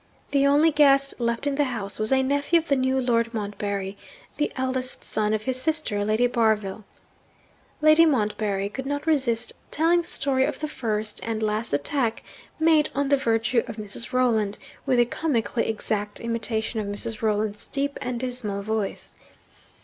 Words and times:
The 0.31 0.47
only 0.47 0.71
guest 0.71 1.13
left 1.19 1.45
in 1.45 1.53
the 1.57 1.63
house 1.65 1.99
was 1.99 2.11
a 2.11 2.23
nephew 2.23 2.57
of 2.57 2.69
the 2.69 2.75
new 2.75 2.99
Lord 2.99 3.35
Montbarry 3.35 3.97
the 4.37 4.51
eldest 4.55 5.03
son 5.03 5.31
of 5.31 5.43
his 5.43 5.61
sister, 5.61 6.03
Lady 6.03 6.25
Barville. 6.25 6.85
Lady 7.81 8.07
Montbarry 8.07 8.67
could 8.69 8.87
not 8.87 9.05
resist 9.05 9.53
telling 9.69 10.01
the 10.01 10.07
story 10.07 10.43
of 10.43 10.59
the 10.59 10.67
first 10.67 11.19
(and 11.21 11.43
last) 11.43 11.71
attack 11.71 12.23
made 12.59 12.89
on 12.95 13.09
the 13.09 13.15
virtue 13.15 13.61
of 13.67 13.77
Mrs. 13.77 14.11
Rolland, 14.11 14.57
with 14.87 14.97
a 14.97 15.05
comically 15.05 15.69
exact 15.69 16.19
imitation 16.19 16.79
of 16.79 16.87
Mrs. 16.87 17.21
Rolland's 17.21 17.67
deep 17.67 17.99
and 18.01 18.19
dismal 18.19 18.63
voice. 18.63 19.13